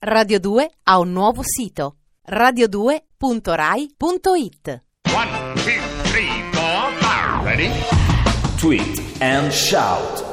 [0.00, 1.96] Radio 2 ha un nuovo sito
[2.30, 4.84] radio2.rai.it.
[5.12, 5.72] One, two,
[6.04, 7.42] three, four, five.
[7.42, 7.68] Ready?
[8.58, 10.24] Tweet and shout.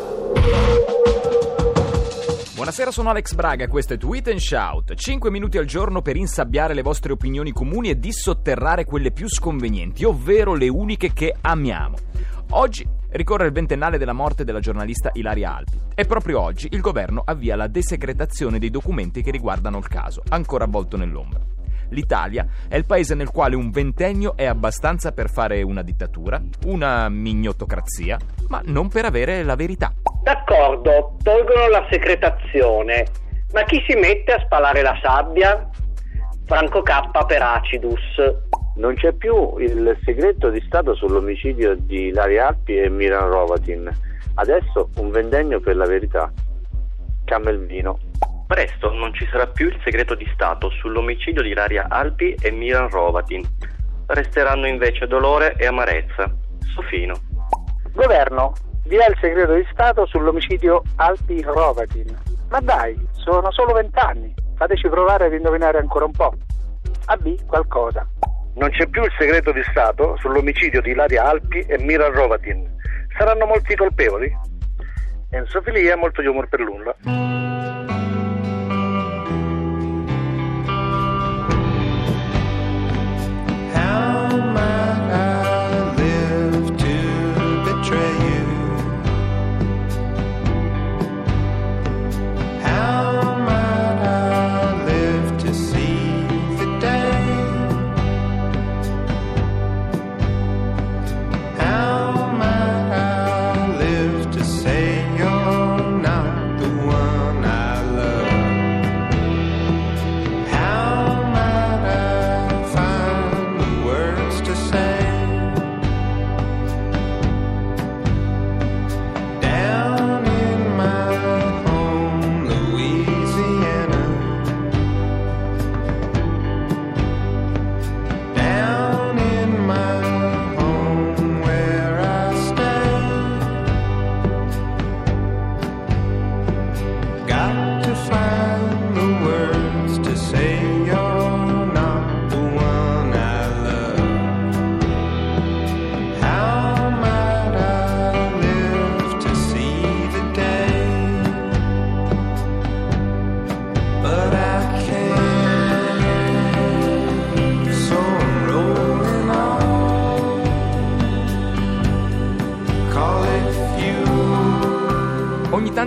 [2.54, 4.94] Buonasera, sono Alex Braga, questo è Tweet and Shout.
[4.94, 10.04] 5 minuti al giorno per insabbiare le vostre opinioni comuni e dissotterrare quelle più sconvenienti,
[10.04, 11.98] ovvero le uniche che amiamo.
[12.52, 17.24] Oggi ricorre il ventennale della morte della giornalista Ilaria Alpi e proprio oggi il governo
[17.26, 21.40] avvia la desecretazione dei documenti che riguardano il caso, ancora avvolto nell'ombra.
[21.90, 27.08] L'Italia è il paese nel quale un ventennio è abbastanza per fare una dittatura, una
[27.10, 29.94] mignotocrazia, ma non per avere la verità.
[30.24, 33.06] D'accordo, tolgono la secretazione,
[33.54, 35.70] ma chi si mette a spalare la sabbia?
[36.46, 38.02] Franco K per Acidus.
[38.76, 43.90] Non c'è più il segreto di Stato sull'omicidio di Ilaria Alpi e Miran Rovatin.
[44.36, 46.30] Adesso un vendegno per la verità.
[47.24, 47.98] Camelvino.
[48.48, 52.90] Presto non ci sarà più il segreto di Stato sull'omicidio di Ilaria Alpi e Miran
[52.90, 53.44] Rovatin.
[54.08, 56.30] Resteranno invece dolore e amarezza.
[56.74, 57.16] Sofino.
[57.94, 58.54] Governo,
[58.88, 62.14] via il segreto di Stato sull'omicidio Alpi Rovatin.
[62.50, 64.34] Ma dai, sono solo vent'anni.
[64.56, 66.34] Fateci provare ad indovinare ancora un po'.
[67.06, 68.08] AB qualcosa.
[68.56, 72.66] Non c'è più il segreto di Stato sull'omicidio di Ilaria Alpi e Miran Rovatin.
[73.18, 74.32] Saranno molti colpevoli?
[75.32, 76.96] Enzo Filia, molto di umor per nulla.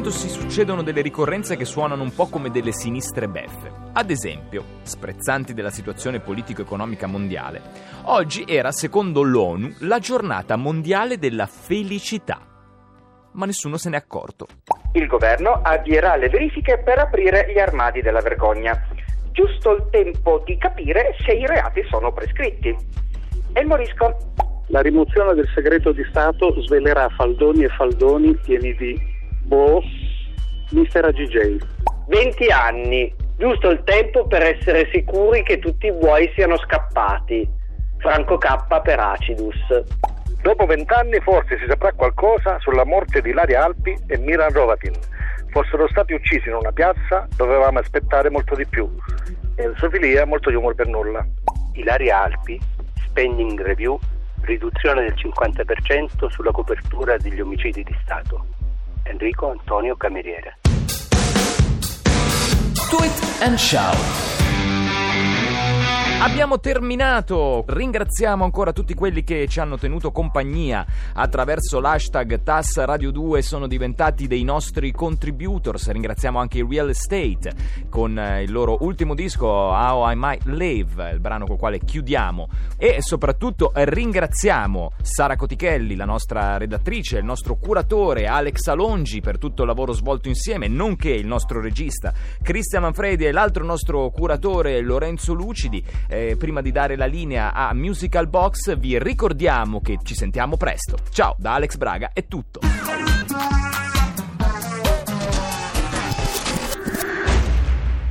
[0.09, 3.71] Tanto si succedono delle ricorrenze che suonano un po' come delle sinistre beffe.
[3.93, 7.61] Ad esempio, sprezzanti della situazione politico-economica mondiale,
[8.05, 12.41] oggi era, secondo l'ONU, la giornata mondiale della felicità.
[13.33, 14.47] Ma nessuno se n'è accorto.
[14.93, 18.89] Il governo avvierà le verifiche per aprire gli armadi della vergogna.
[19.33, 22.75] Giusto il tempo di capire se i reati sono prescritti.
[23.53, 24.17] E il morisco?
[24.69, 29.08] La rimozione del segreto di Stato svelerà faldoni e faldoni pieni di
[29.43, 29.83] boh,
[30.71, 31.59] mister AGJ.
[32.09, 33.15] 20 anni.
[33.37, 37.49] Giusto il tempo per essere sicuri che tutti i buoi siano scappati.
[37.99, 39.57] Franco K per Acidus.
[40.43, 44.95] Dopo vent'anni forse si saprà qualcosa sulla morte di Ilaria Alpi e Miran Rovatin.
[45.51, 48.89] Fossero stati uccisi in una piazza, dovevamo aspettare molto di più.
[49.57, 51.27] Enzo Filia, molto di umor per nulla.
[51.75, 52.61] Ilaria Alpi,
[53.07, 53.99] spending review,
[54.43, 58.47] riduzione del 50% sulla copertura degli omicidi di Stato.
[59.11, 60.59] Enrico Antonio Cameriere.
[62.91, 64.38] Tweet and shout.
[66.21, 70.85] Abbiamo terminato, ringraziamo ancora tutti quelli che ci hanno tenuto compagnia.
[71.13, 77.53] Attraverso l'hashtag TAS Radio 2 sono diventati dei nostri contributors, ringraziamo anche i Real Estate
[77.89, 82.49] con eh, il loro ultimo disco How I Might Live, il brano col quale chiudiamo.
[82.77, 89.63] E soprattutto ringraziamo Sara Cotichelli, la nostra redattrice, il nostro curatore Alex Alongi per tutto
[89.63, 95.33] il lavoro svolto insieme, nonché il nostro regista Cristian Manfredi e l'altro nostro curatore Lorenzo
[95.33, 100.57] Lucidi eh, prima di dare la linea a Musical Box vi ricordiamo che ci sentiamo
[100.57, 100.97] presto.
[101.11, 102.61] Ciao, da Alex Braga è tutto.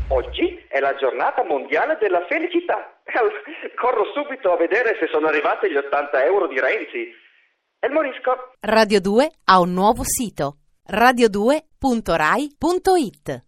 [0.10, 3.02] Oggi è la giornata mondiale della felicità.
[3.76, 7.14] Corro subito a vedere se sono arrivati gli 80 euro di Renzi.
[7.80, 8.54] E morisco.
[8.60, 10.58] Radio 2 ha un nuovo sito
[10.90, 13.47] radio2.rai.it